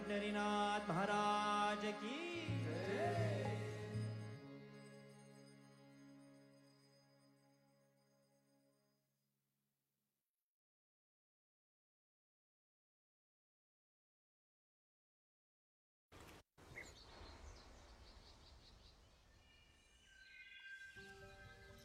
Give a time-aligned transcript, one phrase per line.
[0.00, 2.14] पंढरीनाथ महाराज की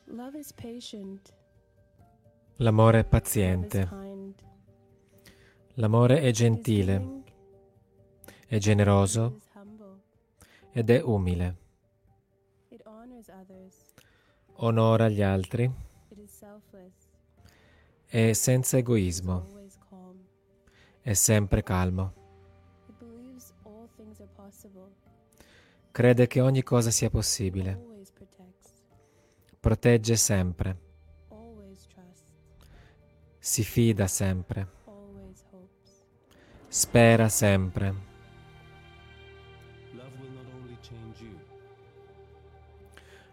[0.08, 1.34] Love is patient.
[2.58, 4.36] L'amore è Love is paziente, kind.
[5.76, 7.15] l'amore è It is gentile, giving,
[8.47, 9.41] è generoso
[10.71, 11.65] ed è umile.
[14.59, 15.71] Onora gli altri,
[18.07, 19.47] è senza egoismo,
[21.01, 22.25] è sempre calmo.
[25.91, 28.05] Crede che ogni cosa sia possibile,
[29.59, 30.79] protegge sempre,
[33.39, 34.69] si fida sempre,
[36.69, 38.15] spera sempre.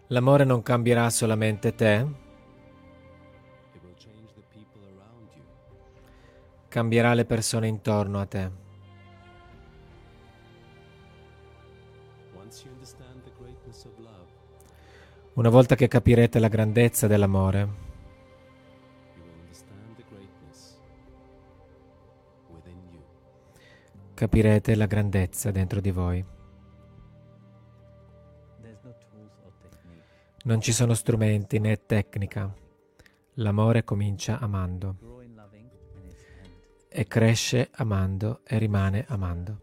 [0.08, 2.06] L'amore non cambierà solamente te,
[6.68, 8.50] cambierà le persone intorno a te.
[15.34, 17.68] Una volta che capirete la grandezza dell'amore,
[24.14, 26.33] capirete la grandezza dentro di voi.
[30.46, 32.54] Non ci sono strumenti né tecnica.
[33.34, 34.98] L'amore comincia amando
[36.86, 39.62] e cresce amando e rimane amando.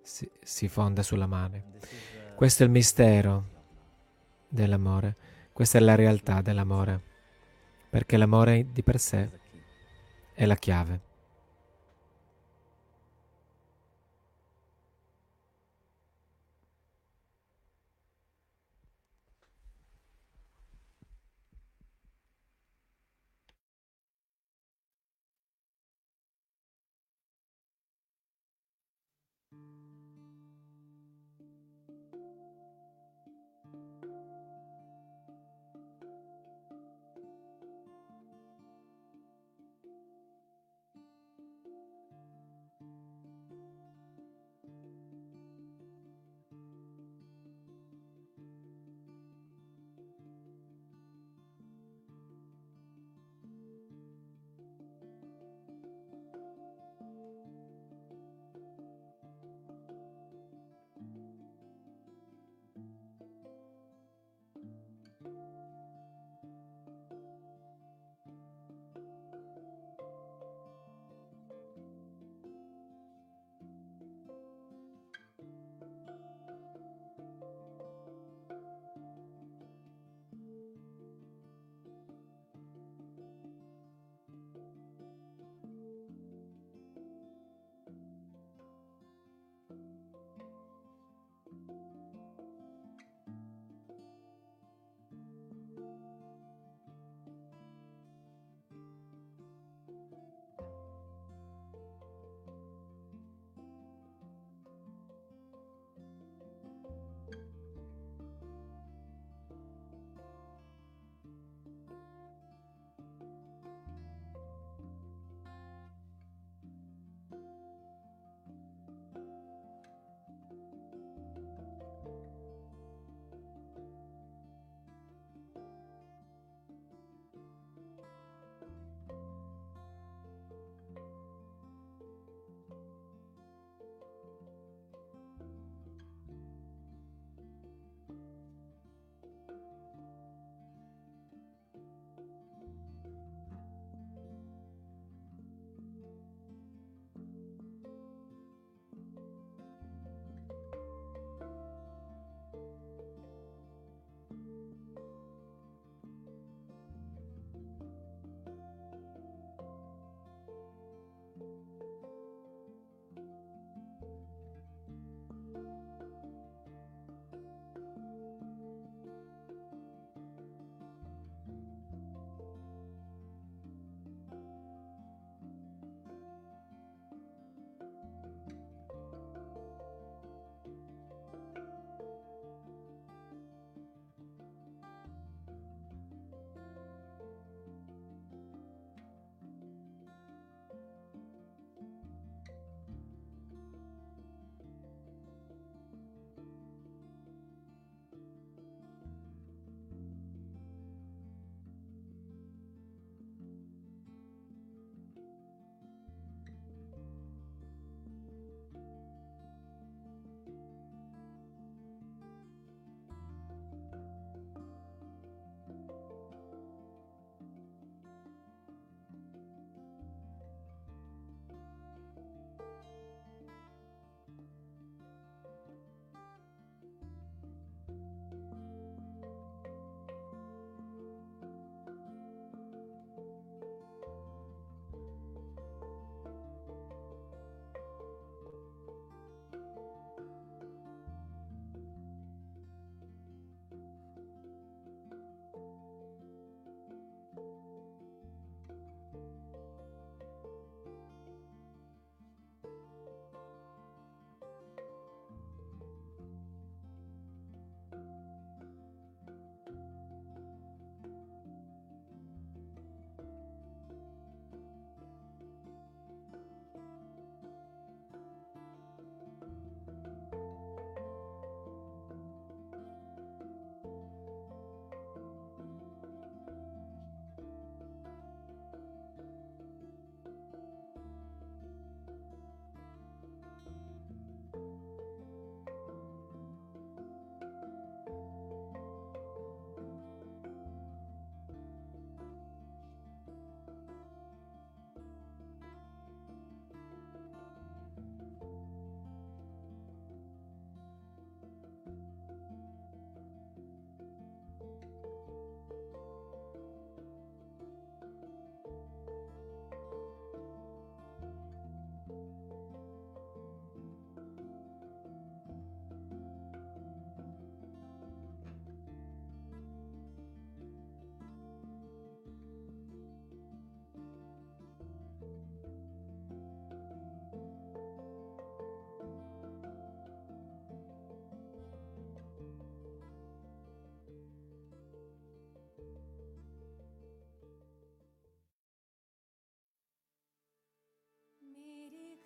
[0.00, 3.48] Si, si fonda uh, Questo è il mistero
[4.48, 5.16] dell'amore.
[5.52, 7.02] Questa è la realtà dell'amore.
[7.90, 9.30] Perché l'amore di per sé
[10.32, 11.09] è la chiave.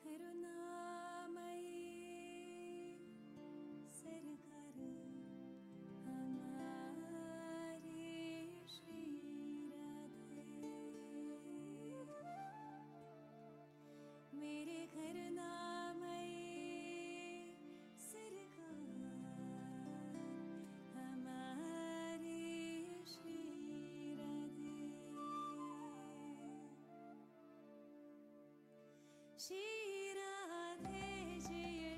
[0.05, 0.74] Her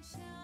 [0.07, 0.36] 想。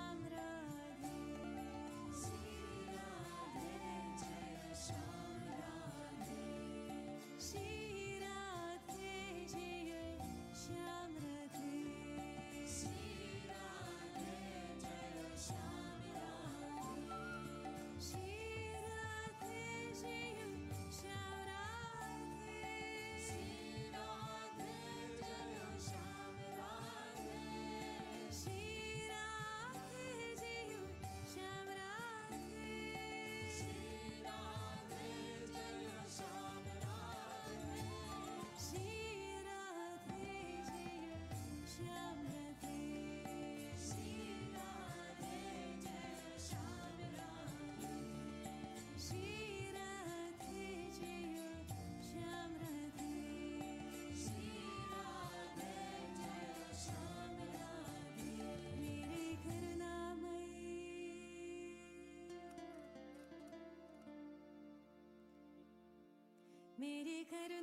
[66.83, 67.63] メリーカル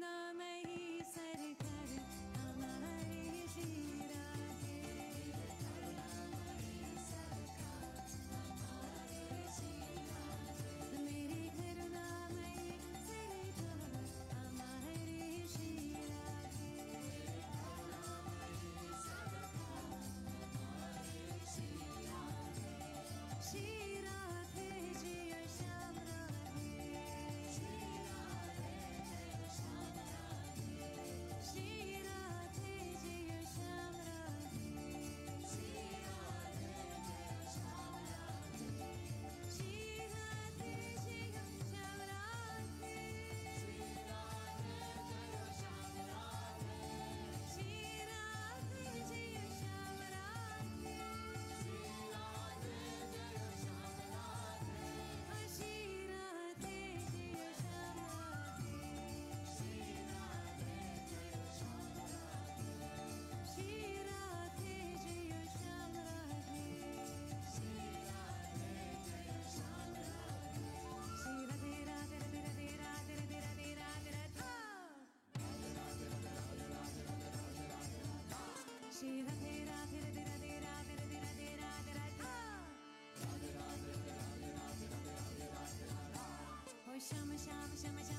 [87.75, 88.18] chama, chama.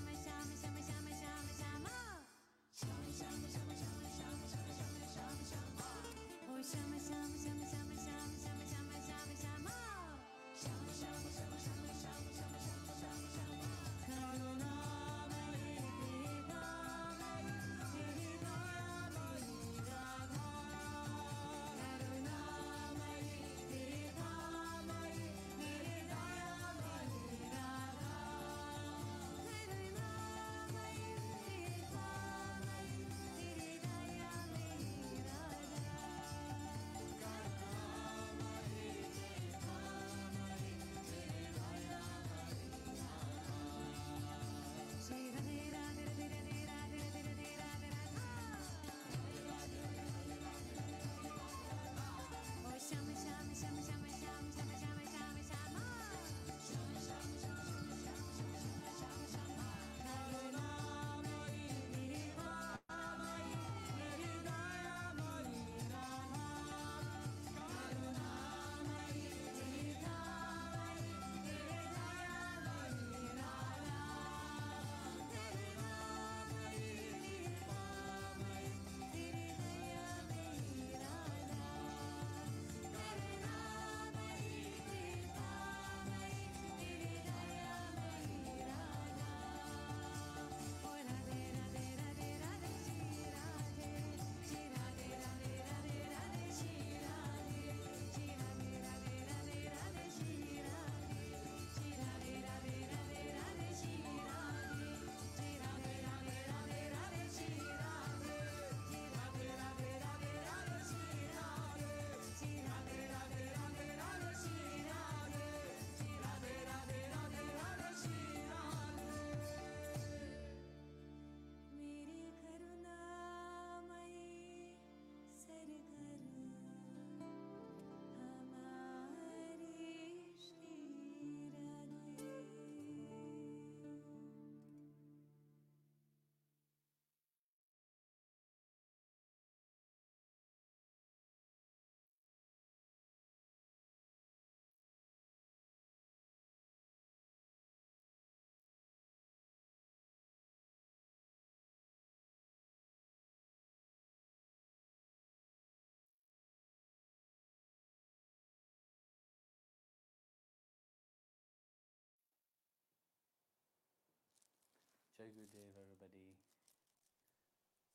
[165.21, 166.33] very good everybody.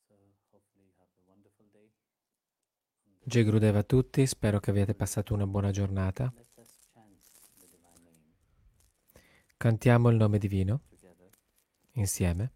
[0.06, 0.14] So
[0.52, 1.90] hopefully have a wonderful day.
[3.24, 3.42] Jai
[3.76, 6.32] a tutti, spero che abbiate passato una buona giornata.
[9.56, 10.82] Cantiamo il nome divino
[11.94, 12.55] insieme.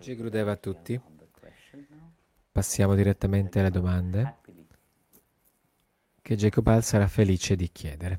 [0.00, 0.98] Jai Gurudev, a tutti.
[2.50, 4.36] Passiamo direttamente alle domande
[6.22, 8.18] che Jacobal sarà felice di chiedere.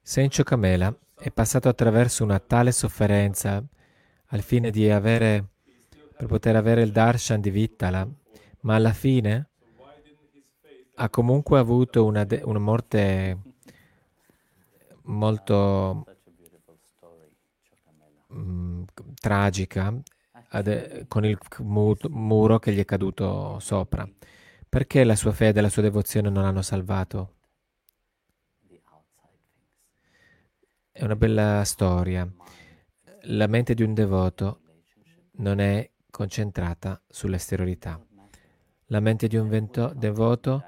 [0.00, 3.62] Saint Ciocamela è passato attraverso una tale sofferenza
[4.28, 5.50] al fine di avere,
[6.16, 8.08] per poter avere il darshan di Vittala,
[8.60, 9.50] ma alla fine
[11.02, 13.36] ha comunque avuto una, de- una morte
[15.02, 16.04] molto
[17.68, 18.24] Chokamela.
[18.32, 18.82] mm,
[19.20, 19.92] tragica
[20.50, 24.08] ade- con il mu- muro che gli è caduto sopra.
[24.68, 27.34] Perché la sua fede e la sua devozione non hanno salvato?
[30.92, 32.30] È una bella storia.
[33.22, 34.60] La mente di un devoto
[35.38, 38.00] non è concentrata sull'esteriorità.
[38.86, 40.62] La mente di un vento- devoto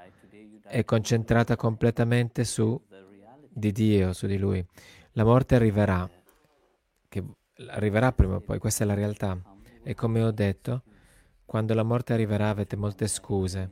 [0.75, 2.77] è concentrata completamente su
[3.47, 4.65] di Dio, su di Lui.
[5.13, 6.05] La morte arriverà,
[7.07, 7.23] che
[7.67, 9.41] arriverà prima o poi, questa è la realtà.
[9.81, 10.83] E come ho detto,
[11.45, 13.71] quando la morte arriverà avete molte scuse.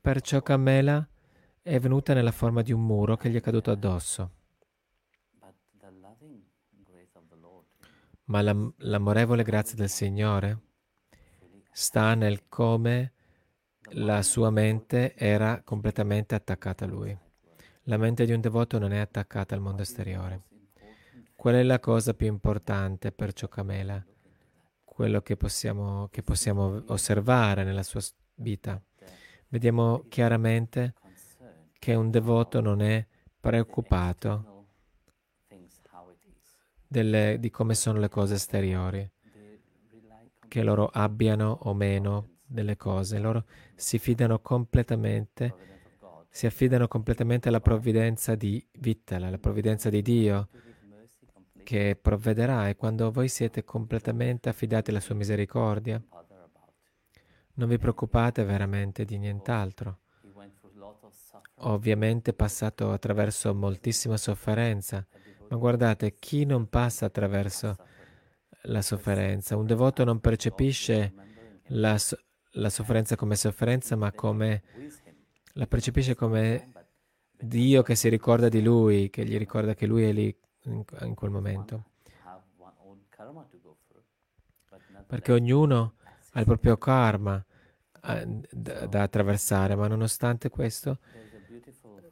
[0.00, 1.04] Perciò Camela
[1.60, 4.30] è venuta nella forma di un muro che gli è caduto addosso.
[8.26, 10.60] Ma l'am- l'amorevole grazia del Signore
[11.72, 13.14] sta nel come
[13.92, 17.16] la sua mente era completamente attaccata a Lui.
[17.84, 20.42] La mente di un devoto non è attaccata al mondo esteriore.
[21.34, 24.04] Qual è la cosa più importante per Ciocamela?
[24.84, 28.00] Quello che possiamo, che possiamo osservare nella sua
[28.34, 28.80] vita.
[29.48, 30.94] Vediamo chiaramente
[31.78, 33.06] che un devoto non è
[33.40, 34.66] preoccupato
[36.86, 39.08] delle- di come sono le cose esteriori.
[40.48, 43.44] Che loro abbiano o meno delle cose, loro
[43.74, 45.54] si fidano completamente,
[46.30, 50.48] si affidano completamente alla provvidenza di Vittala, alla provvidenza di Dio
[51.62, 56.02] che provvederà e quando voi siete completamente affidati alla sua misericordia,
[57.54, 59.98] non vi preoccupate veramente di nient'altro.
[61.62, 65.06] Ovviamente è passato attraverso moltissima sofferenza,
[65.48, 67.76] ma guardate, chi non passa attraverso
[68.62, 71.12] la sofferenza, un devoto non percepisce
[71.66, 72.18] la, so-
[72.58, 74.62] la sofferenza come sofferenza, ma come
[75.54, 76.72] la percepisce come
[77.30, 80.84] Dio che si ricorda di lui, che gli ricorda che lui è lì in,
[81.14, 81.84] quel momento.
[85.06, 85.94] Perché ognuno
[86.32, 87.42] ha il proprio karma
[88.04, 90.98] eh, da, da attraversare, ma nonostante questo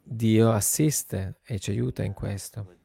[0.01, 2.75] Dio assiste e ci aiuta in questo.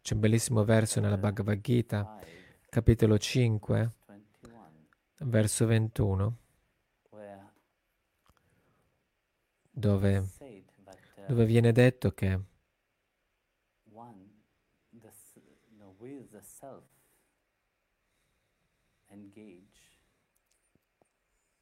[0.00, 4.70] C'è un bellissimo verso nella Bhagavad Gita, 5, capitolo 5, 21,
[5.18, 6.36] verso 21,
[9.72, 12.38] dove, uh, dove viene detto che
[13.92, 14.30] one,
[15.02, 15.38] the, s-
[15.78, 16.84] no, with the self
[19.12, 19.98] engage,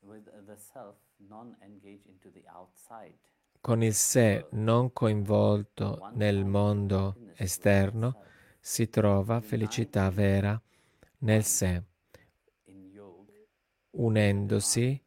[0.02, 0.96] with the self
[1.28, 3.18] non engage into the outside.
[3.60, 8.16] con il sé non coinvolto nel mondo esterno
[8.60, 10.60] si trova felicità vera
[11.18, 11.82] nel sé,
[13.92, 15.00] unendosi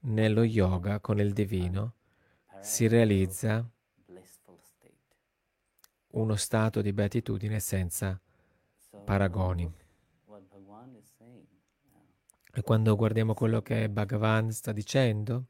[0.00, 1.94] nello yoga con il divino,
[2.62, 3.68] si realizza
[6.12, 8.20] uno stato di beatitudine senza
[9.04, 9.70] paragoni.
[12.54, 15.46] E quando guardiamo quello che Bhagavan sta dicendo,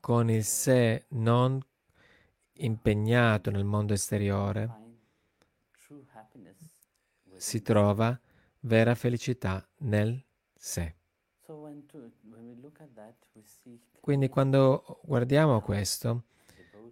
[0.00, 1.60] con il sé non
[2.58, 4.70] impegnato nel mondo esteriore,
[7.36, 8.18] si trova
[8.60, 10.22] vera felicità nel
[10.54, 10.94] sé.
[14.00, 16.24] Quindi quando guardiamo questo,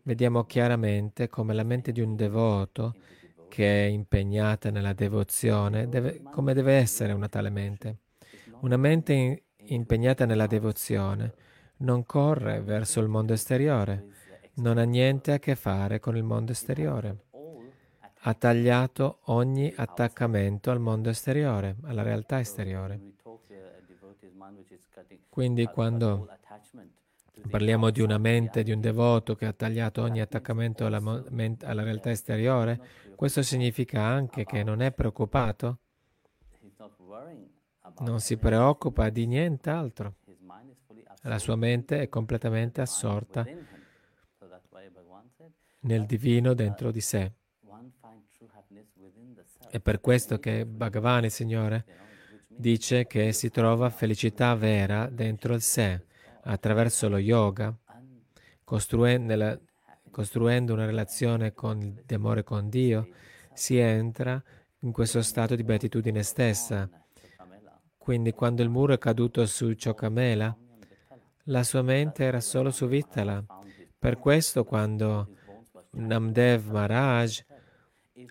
[0.02, 2.94] vediamo chiaramente come la mente di un devoto
[3.48, 7.98] che è impegnata nella devozione, deve- come deve essere una tale mente.
[8.60, 11.34] Una mente in- impegnata nella devozione
[11.78, 14.06] non corre verso il mondo esteriore,
[14.54, 17.16] non ha niente a che fare con il mondo esteriore.
[18.24, 23.00] Ha tagliato ogni attaccamento al mondo esteriore, alla realtà esteriore.
[25.28, 26.28] Quindi quando
[27.49, 31.64] parliamo di una mente di un devoto che ha tagliato ogni attaccamento alla, mo- ment-
[31.64, 32.80] alla realtà esteriore,
[33.16, 35.78] questo significa anche che non è preoccupato,
[38.01, 40.16] non si preoccupa di nient'altro.
[41.22, 43.47] La sua mente è completamente assorta
[45.80, 47.32] nel divino dentro di sé.
[49.70, 51.84] È per questo che Bhagavan, il Signore,
[52.57, 56.05] dice che si trova felicità vera dentro il sé,
[56.44, 57.74] attraverso lo yoga,
[58.64, 63.09] costruendo una relazione con, di amore con Dio,
[63.53, 64.42] si entra
[64.80, 66.88] in questo stato di beatitudine stessa.
[67.98, 70.57] Quindi quando il muro è caduto su Chocamela,
[71.46, 73.44] la sua mente era solo su Vittala.
[73.98, 75.36] Per questo quando
[75.90, 77.44] Namdev Maharaj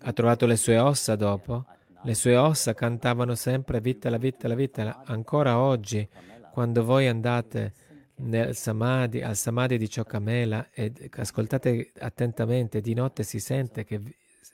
[0.03, 1.65] ha trovato le sue ossa dopo,
[2.03, 5.03] le sue ossa cantavano sempre Vittala, Vittala, Vittala.
[5.05, 6.07] Ancora oggi,
[6.51, 7.73] quando voi andate
[8.15, 14.01] nel samadhi, al samadhi di Chocamela e ascoltate attentamente, di notte si sente che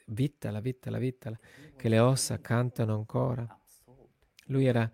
[0.08, 1.40] Vittala, Vittala, Vittala,
[1.76, 3.48] che le ossa cantano ancora.
[4.48, 4.90] Lui era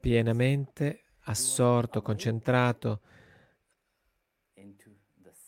[0.00, 3.00] pienamente assorto, concentrato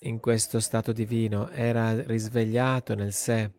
[0.01, 3.51] in questo stato divino, era risvegliato nel sé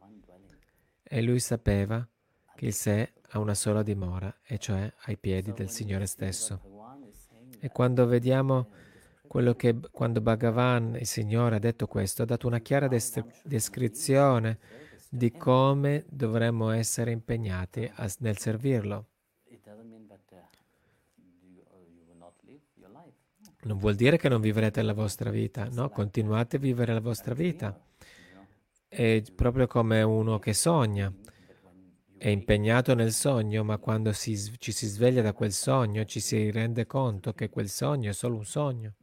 [1.03, 2.07] e lui sapeva
[2.63, 6.59] il sé ha una sola dimora, e cioè ai piedi del Signore stesso.
[7.59, 8.69] E quando vediamo
[9.27, 14.59] quello che quando Bhagavan, il Signore, ha detto questo, ha dato una chiara des- descrizione
[15.09, 19.05] di come dovremmo essere impegnati a- nel servirlo.
[23.63, 27.33] Non vuol dire che non vivrete la vostra vita, no, continuate a vivere la vostra
[27.33, 27.79] vita.
[28.87, 31.13] È proprio come uno che sogna,
[32.21, 36.51] è impegnato nel sogno, ma quando si ci si sveglia da quel sogno ci si
[36.51, 38.93] rende conto che quel sogno è solo un sogno.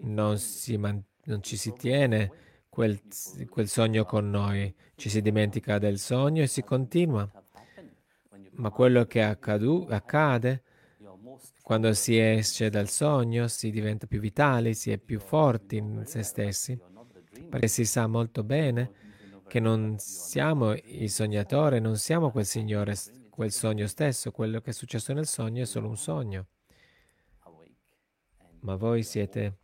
[0.00, 2.32] Non, si non ci si tiene
[2.68, 3.00] quel,
[3.48, 7.30] quel sogno con noi, ci si dimentica del sogno e si continua.
[8.54, 10.64] Ma quello che accadu- accade
[11.62, 16.24] quando si esce dal sogno si diventa più vitali, si è più forti in se
[16.24, 16.76] stessi,
[17.48, 19.04] perché si sa molto bene
[19.46, 22.94] che non siamo i sognatori, non siamo quel Signore,
[23.30, 26.46] quel sogno stesso, quello che è successo nel sogno è solo un sogno.
[28.60, 29.58] Ma voi siete,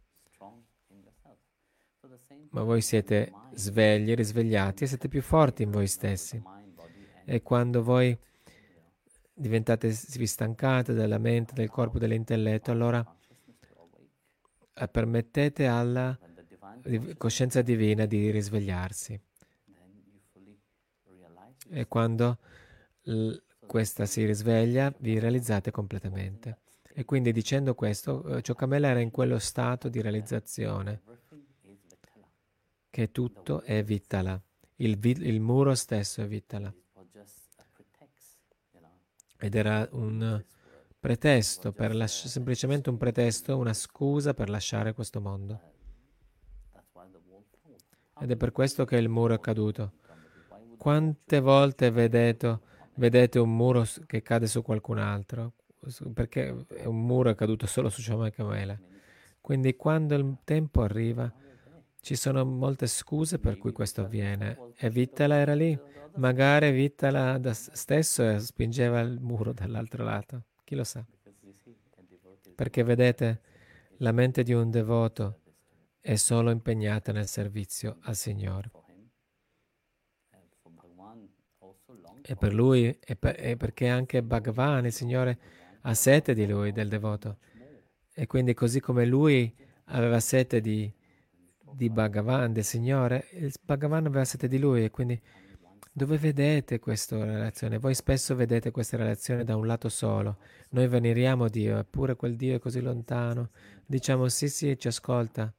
[2.50, 6.40] ma voi siete svegli, risvegliati e siete più forti in voi stessi.
[7.24, 8.16] E quando voi
[9.32, 13.04] diventate, vi stancate della mente, del corpo, dell'intelletto, allora
[14.74, 16.16] eh, permettete alla
[17.16, 19.20] coscienza divina di risvegliarsi.
[21.74, 22.38] E quando
[23.04, 23.34] l-
[23.66, 26.58] questa si risveglia, vi realizzate completamente.
[26.94, 31.00] E quindi dicendo questo, eh, Ciocamela era in quello stato di realizzazione
[32.90, 34.38] che tutto è Vittala.
[34.76, 36.72] Il, vi- il muro stesso è Vittala.
[39.38, 40.44] Ed era un
[41.00, 45.60] pretesto, lasci- semplicemente un pretesto, una scusa per lasciare questo mondo.
[48.20, 50.00] Ed è per questo che il muro è caduto.
[50.82, 52.58] Quante volte vedete,
[52.94, 55.52] vedete un muro che cade su qualcun altro?
[56.12, 58.76] Perché un muro è caduto solo su Shoma e Kamela.
[59.40, 61.32] Quindi quando il tempo arriva,
[62.00, 64.72] ci sono molte scuse per cui questo avviene.
[64.76, 65.78] E Vittala era lì.
[66.16, 70.46] Magari Vittala stesso spingeva il muro dall'altro lato.
[70.64, 71.06] Chi lo sa?
[72.56, 73.40] Perché vedete,
[73.98, 75.42] la mente di un devoto
[76.00, 78.81] è solo impegnata nel servizio al Signore.
[82.24, 85.38] E per lui, e, per- e perché anche Bhagavan, il Signore,
[85.82, 87.38] ha sete di lui, del devoto.
[88.14, 89.52] E quindi così come lui
[89.86, 90.92] aveva sete di,
[91.72, 93.28] di Bhagavan, del Signore,
[93.62, 94.84] Bhagavan aveva sete di lui.
[94.84, 95.20] E quindi
[95.92, 97.78] dove vedete questa relazione?
[97.78, 100.38] Voi spesso vedete questa relazione da un lato solo.
[100.70, 103.50] Noi veneriamo Dio, eppure quel Dio è così lontano.
[103.84, 105.52] Diciamo sì, sì, ci ascolta.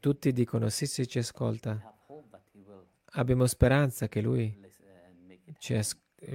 [0.00, 1.95] Tutti dicono sì, sì, ci ascolta.
[3.18, 4.58] Abbiamo speranza che Lui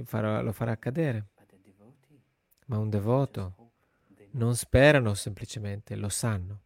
[0.04, 1.28] farà- lo farà accadere.
[2.66, 3.54] Ma un devoto
[4.32, 6.62] non sperano semplicemente, lo sanno.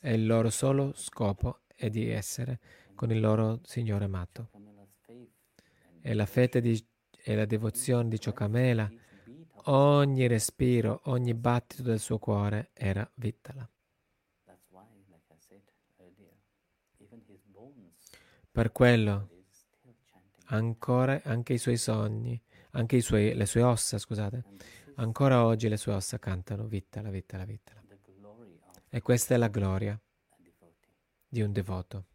[0.00, 2.58] E il loro solo scopo è di essere
[2.94, 4.50] con il loro Signore amato.
[6.00, 6.86] E la fede di-
[7.22, 8.90] e la devozione di Ciocamela,
[9.66, 13.68] ogni respiro, ogni battito del suo cuore era Vittala.
[18.58, 19.28] Per quello,
[20.46, 24.42] ancora anche i suoi sogni, anche i suoi- le sue ossa, scusate,
[24.96, 27.80] ancora oggi le sue ossa cantano Vittala, Vittala, Vittala.
[28.88, 29.96] E questa è la gloria
[31.28, 32.06] di un devoto.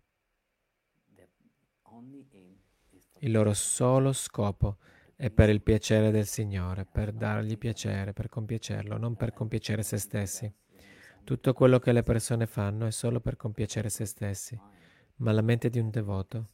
[3.20, 4.80] Il loro solo scopo
[5.16, 9.98] è per il piacere del Signore, per dargli piacere, per compiacerlo, non per compiacere se
[9.98, 10.54] stessi.
[11.24, 14.60] Tutto quello che le persone fanno è solo per compiacere se stessi,
[15.18, 16.50] ma la mente di un devoto,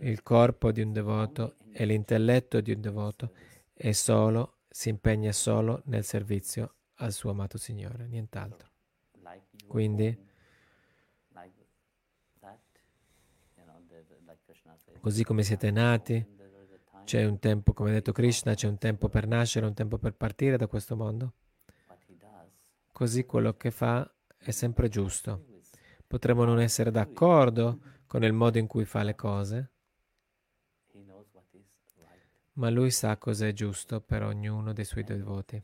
[0.00, 3.32] il corpo di un devoto e l'intelletto di un devoto
[3.72, 8.68] è solo, si impegna solo nel servizio al suo amato Signore, nient'altro.
[9.66, 10.26] Quindi-
[15.00, 16.36] Così come siete nati,
[17.04, 20.14] c'è un tempo, come ha detto Krishna, c'è un tempo per nascere, un tempo per
[20.14, 21.32] partire da questo mondo.
[22.92, 25.44] Così quello che fa è sempre giusto.
[26.08, 29.70] Potremmo non essere d'accordo con il modo in cui fa le cose,
[32.54, 35.62] ma lui sa cosa è giusto per ognuno dei suoi devoti.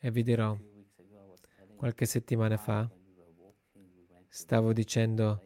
[0.00, 0.56] E vi dirò,
[1.76, 2.90] qualche settimana fa
[4.28, 5.42] stavo dicendo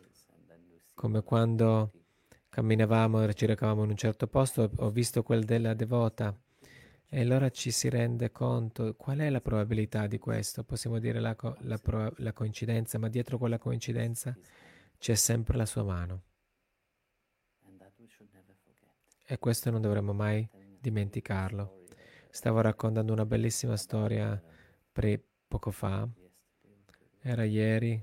[0.95, 1.93] come quando
[2.49, 6.33] camminavamo e ci recavamo in un certo posto, ho visto quel della devota
[7.09, 10.65] e allora ci si rende conto qual è la probabilità di questo.
[10.65, 14.37] Possiamo dire la, co- la pro- la coincidenza, ma dietro quella coincidenza
[14.99, 16.23] c'è sempre la sua mano
[19.31, 20.49] e questo non dovremmo mai
[20.81, 21.85] dimenticarlo.
[22.31, 24.41] Stavo raccontando una bellissima storia
[24.91, 26.09] pre- poco fa,
[27.21, 28.03] era ieri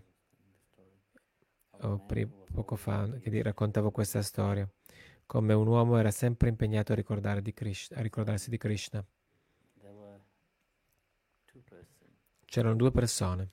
[1.82, 4.70] o pre- poco fa che raccontavo questa storia,
[5.26, 9.06] come un uomo era sempre impegnato a, di Krish- a ricordarsi di Krishna.
[12.46, 13.50] C'erano due persone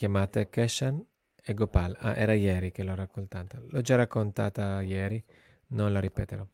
[0.00, 1.04] chiamate Keshan
[1.44, 1.94] e Gopal.
[1.98, 3.60] Ah, era ieri che l'ho raccontata.
[3.62, 5.22] L'ho già raccontata ieri,
[5.68, 6.46] non la ripeterò.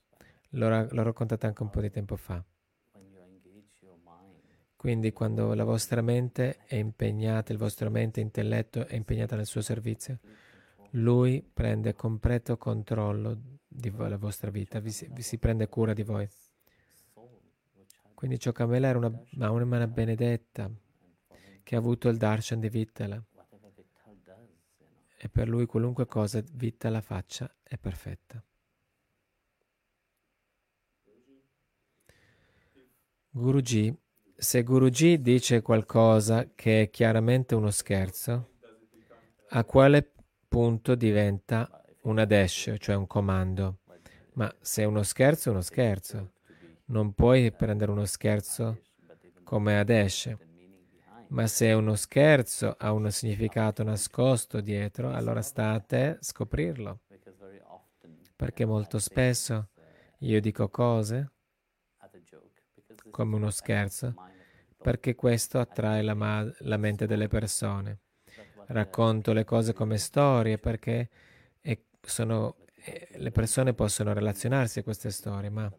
[0.51, 2.43] L'ho, l'ho raccontata anche un po' di tempo fa.
[4.75, 9.61] Quindi quando la vostra mente è impegnata, il vostro mente intelletto è impegnata nel suo
[9.61, 10.19] servizio,
[10.91, 15.93] lui prende completo controllo di vo- la vostra vita, vi si, vi si prende cura
[15.93, 16.29] di voi.
[18.15, 20.71] Quindi Ciocamela era una, una benedetta
[21.63, 23.23] che ha avuto il darshan di Vittala
[25.19, 28.43] e per lui qualunque cosa Vittala faccia è perfetta.
[33.31, 33.95] Guruji,
[34.35, 38.53] se Guruji dice qualcosa che è chiaramente uno scherzo,
[39.51, 40.16] a quale
[40.49, 41.69] punto diventa
[42.03, 43.79] un adesh, cioè un comando?
[44.33, 46.33] Ma se è uno scherzo, è uno scherzo.
[46.87, 48.81] Non puoi prendere uno scherzo
[49.43, 51.27] come meaning behind.
[51.29, 57.01] Ma se uno scherzo ha un significato nascosto dietro, allora sta a te scoprirlo.
[58.37, 59.71] Perché molto spesso
[60.21, 61.31] io dico cose
[61.99, 62.09] a
[63.11, 64.15] come uno scherzo,
[64.81, 68.01] perché questo attrae la, ma- la mente delle persone.
[68.69, 71.09] Racconto le cose come storie perché
[72.07, 75.71] sono- e le persone possono relazionarsi a queste storie, ma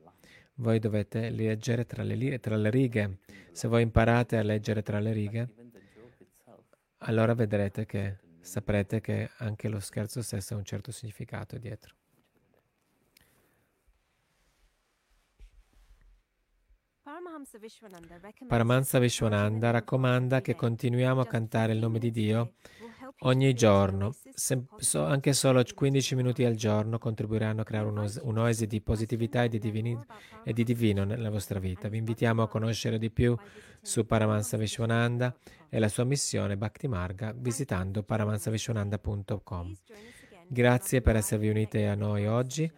[0.55, 3.19] voi dovete leggere tra le, tra le righe.
[3.51, 5.49] Se voi imparate a leggere tra le righe,
[6.99, 11.96] allora vedrete che saprete che anche lo scherzo stesso ha un certo significato dietro.
[17.59, 22.53] Vishwananda Paramansa Vishwananda raccomanda che continuiamo a cantare il nome di Dio
[23.19, 24.13] ogni giorno.
[24.33, 27.87] Se- so- anche solo 15 minuti al giorno contribuiranno a creare
[28.21, 29.97] un'oasi di positività e di, divini-
[30.43, 31.87] e di divino nella vostra vita.
[31.89, 33.35] Vi invitiamo a conoscere di più
[33.81, 35.35] su Paramansa Vishwananda
[35.69, 39.75] e la sua missione Bhakti Marga visitando paramansavishwananda.com.
[40.47, 42.71] Grazie per esservi uniti a noi oggi.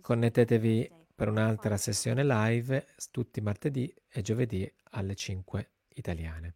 [0.00, 0.90] Connettetevi
[1.22, 6.54] per un'altra sessione live tutti martedì e giovedì alle 5 italiane.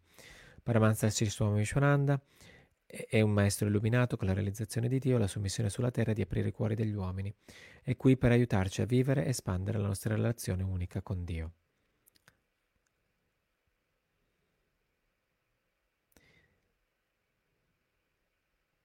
[0.61, 2.21] Paramahansa Sri Swami Vishwananda
[2.85, 6.14] è un maestro illuminato con la realizzazione di Dio, la sua missione sulla terra è
[6.14, 7.33] di aprire i cuori degli uomini.
[7.81, 11.53] È qui per aiutarci a vivere e espandere la nostra relazione unica con Dio.